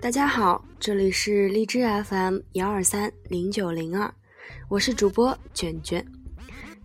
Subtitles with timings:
[0.00, 4.12] 大家好，这里是荔枝 FM 幺二三零九零二，
[4.68, 6.21] 我是主播卷卷。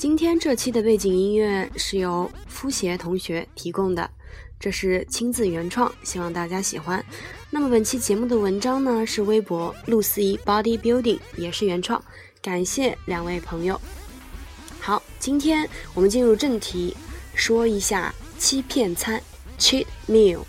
[0.00, 4.10] 今天这期的背景音乐是由夫鞋同学提供的，
[4.58, 7.04] 这是亲自原创，希望大家喜欢。
[7.50, 12.02] 那么本期节目的文章呢是微博露思怡 Body Building，也是原创，
[12.40, 13.78] 感谢两位朋友。
[14.80, 16.96] 好，今天我们进入正题，
[17.34, 19.22] 说一下欺骗餐
[19.58, 20.40] （cheat meal）。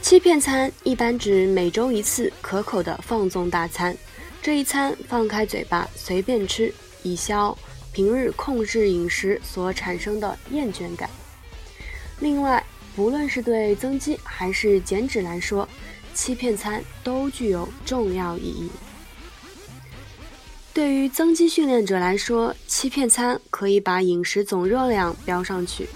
[0.00, 3.96] 欺骗餐一般指每周一次可口的放纵大餐，
[4.40, 6.72] 这一餐放开嘴巴随便吃，
[7.02, 7.56] 以消
[7.92, 11.08] 平日控制饮食所产生的厌倦感。
[12.20, 15.68] 另外，不论是对增肌还是减脂来说，
[16.14, 18.70] 欺骗餐都具有重要意义。
[20.72, 25.88] 对于增肌训练者来说，欺骗餐可以把饮食总热量标上去。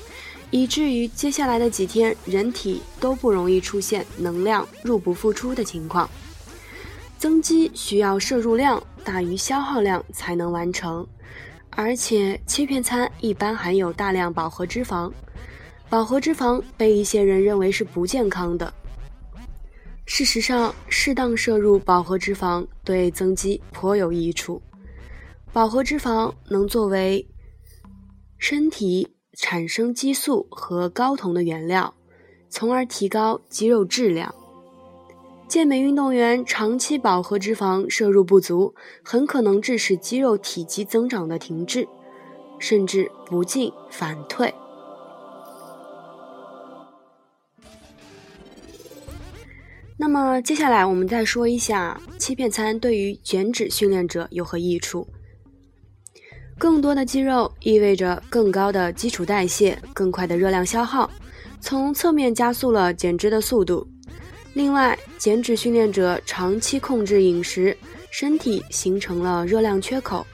[0.50, 6.08] 以至于接下来的几天，人体都不容易出现能量入不敷出的情况。
[7.24, 11.08] 增肌需要摄入量大于消耗量才能完成，
[11.70, 15.10] 而且切片餐一般含有大量饱和脂肪。
[15.88, 18.70] 饱和脂肪被一些人认为是不健康的，
[20.04, 24.60] 事实上，适当摄入饱和脂肪对增肌颇有益处。
[25.50, 27.26] 饱和脂肪能作为
[28.36, 29.08] 身体。
[29.36, 31.94] 产生激素和睾酮的原料，
[32.50, 34.32] 从而提高肌肉质量。
[35.46, 41.86] 健美运动员长期饱和脂肪摄入不足，很可能致使肌肉体积增长的停滞，
[42.58, 44.52] 甚至不进反退。
[49.96, 55.06] 那么，接下来我们再说一下欺骗餐对于减脂训练者有何益处。
[56.58, 61.08] 更多的肌肉意味着更高的基础代谢、更快的热量消耗，
[61.60, 63.86] 从侧面加速了减脂的速度。
[64.54, 67.76] 另外，减脂训练者长期控制饮食，
[68.10, 70.26] 身体形成了热量缺口，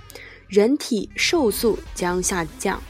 [0.47, 2.81] 人体瘦素将下降。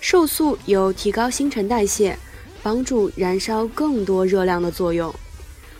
[0.00, 2.18] 瘦素有提高新陈代谢、
[2.62, 5.14] 帮助燃烧更多热量的作用。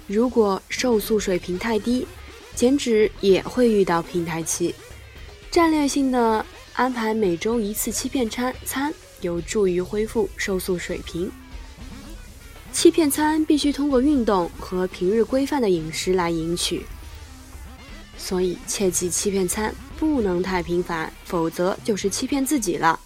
[0.07, 2.07] 如果瘦素水平太低，
[2.55, 4.75] 减脂也会遇到平台期。
[5.51, 6.45] 战略性的。
[6.75, 11.31] 安排每周一次欺骗餐，餐有助于恢复瘦素水平。
[12.73, 16.87] 欺骗餐必须通过运动和平日规范的饮食来赢取，
[18.17, 22.99] 所以切记欺骗餐不能太频繁，否则就是欺骗自己了。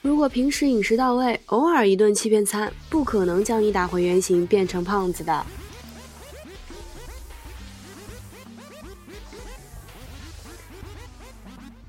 [0.00, 5.44] 如果平时饮食到位，偶尔一顿欺骗餐，不可能将你打回原形，变成胖子的。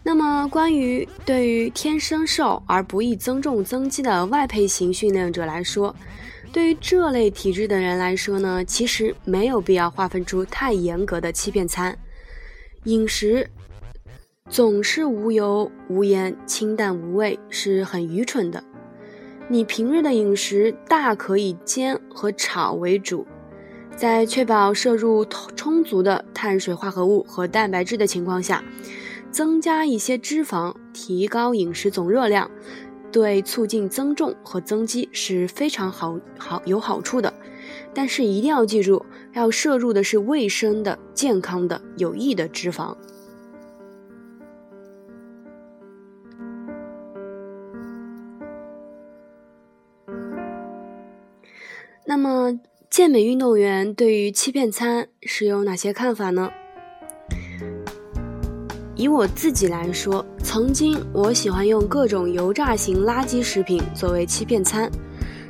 [0.03, 5.95] 那么，关于对于天生瘦而不易增重增肌的外配型训练者来说，
[6.53, 11.97] 对于这类体质的人来说呢，其实没有必要划分出太严格的欺骗餐
[12.83, 13.49] 饮食，
[14.47, 18.63] 总是无油无盐、清淡无味是很愚蠢的。
[19.49, 23.25] 你平日的饮食大可以煎和炒为主，
[23.95, 28.63] 在确保摄入充足的碳水化合物和蛋白质的情况下。
[29.31, 32.51] 增加一些脂肪，提高饮食总热量，
[33.13, 37.33] 对促进增重和增肌是非常好好有好处的。
[37.93, 42.97] 但是一定要记住，要摄入的是卫生的、健康的、有益的脂肪。
[52.05, 52.59] 那么，
[52.89, 56.49] 健美运动员对于欺骗餐是有哪些看法呢？
[58.95, 64.89] 以我自己来说，曾经我喜欢用各种油炸型垃圾食品作为欺骗餐。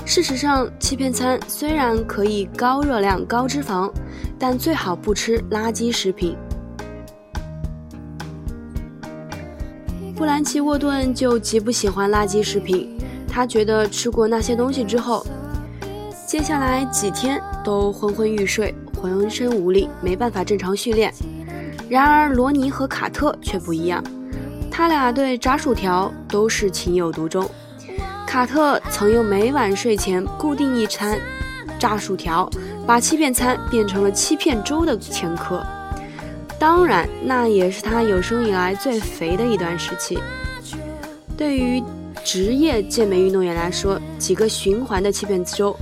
[0.06, 3.92] 事实上，欺骗餐虽然可以高热量、高脂肪，
[4.38, 6.36] 但最好不吃垃圾食品。
[10.16, 12.98] 布兰奇·沃顿就极不喜欢垃圾食品，
[13.28, 15.26] 他觉得吃过那些东西之后，
[16.26, 21.14] 接下来几天都昏昏欲睡，浑身无力，没办法正常训练。
[21.90, 24.04] 然而，罗尼和卡特却不一样，
[24.72, 27.48] 他俩对炸薯条都是情有独钟。
[28.26, 31.20] 卡特曾用每晚睡前固定一餐
[31.78, 32.50] 炸薯条，
[32.88, 35.64] 把欺骗餐变成了欺骗粥的前科。
[36.58, 40.18] 当然，那也是他有生以来最肥的一段时期。
[41.38, 41.84] 对于
[42.24, 45.76] 职业健美运动员来说，几个循环的欺骗周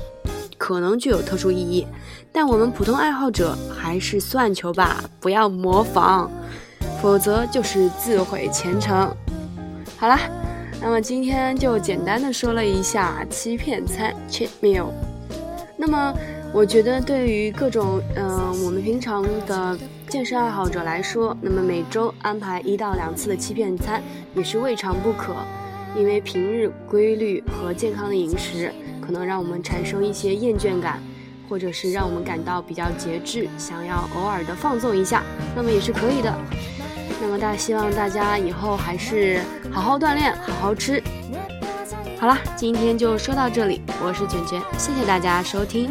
[0.71, 1.85] 可能具有特殊意义，
[2.31, 6.29] 但我们普通爱好者还是算球吧，不要模仿，
[7.01, 9.13] 否则就是自毁前程。
[9.97, 10.17] 好啦，
[10.81, 14.87] 那么今天就简单的说了一下欺骗餐 （cheat meal）。
[15.75, 16.13] 那么，
[16.53, 19.77] 我觉得对于各种嗯我们平常的
[20.07, 24.01] 健身爱好者来说，那么每周安排一到两次的欺骗餐
[24.33, 25.33] 也是未尝不可。
[25.93, 28.71] 因为平日规律和健康的饮食，
[29.11, 30.99] 能让我们产生一些厌倦感，
[31.47, 35.21] 或者是让我们感到比较节制，想要偶尔的放纵一下，
[35.55, 36.33] 那么也是可以的。
[37.21, 41.03] 那么大希望大家以后还是好好锻炼，好好吃。
[42.19, 45.89] 好啦，今天就说到这里，我是卷卷，谢谢大家收听。